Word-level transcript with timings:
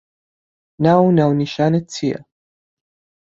ناو 0.83 1.01
و 1.09 1.15
ناونیشانت 1.17 1.85
چییە؟ 1.93 2.19